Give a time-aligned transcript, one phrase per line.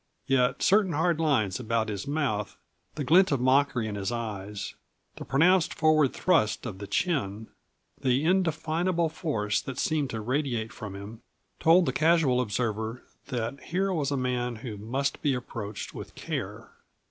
[0.25, 2.57] Yet certain hard lines about his mouth,
[2.95, 4.73] the glint of mockery in his eyes,
[5.17, 7.49] the pronounced forward thrust of the chin,
[8.01, 11.21] the indefinable force that seemed to radiate from him,
[11.59, 16.71] told the casual observer that here was a man who must be approached with care.